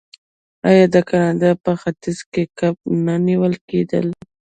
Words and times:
آیا 0.69 0.85
د 0.93 0.95
کاناډا 1.09 1.51
په 1.63 1.71
ختیځ 1.81 2.19
کې 2.31 2.43
کب 2.59 2.75
نه 3.05 3.15
نیول 3.27 3.53
کیدل؟ 3.69 4.07